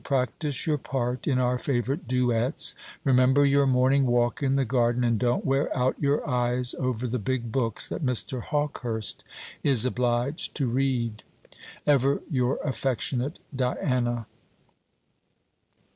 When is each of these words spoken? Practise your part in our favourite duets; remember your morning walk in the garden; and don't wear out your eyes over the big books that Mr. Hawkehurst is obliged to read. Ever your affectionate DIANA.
Practise 0.03 0.65
your 0.65 0.79
part 0.79 1.27
in 1.27 1.37
our 1.37 1.59
favourite 1.59 2.07
duets; 2.07 2.73
remember 3.03 3.45
your 3.45 3.67
morning 3.67 4.07
walk 4.07 4.41
in 4.41 4.55
the 4.55 4.65
garden; 4.65 5.03
and 5.03 5.19
don't 5.19 5.45
wear 5.45 5.69
out 5.77 5.93
your 5.99 6.27
eyes 6.27 6.73
over 6.79 7.05
the 7.05 7.19
big 7.19 7.51
books 7.51 7.87
that 7.87 8.03
Mr. 8.03 8.41
Hawkehurst 8.41 9.23
is 9.61 9.85
obliged 9.85 10.55
to 10.55 10.65
read. 10.65 11.21
Ever 11.85 12.23
your 12.31 12.57
affectionate 12.63 13.37
DIANA. 13.55 14.25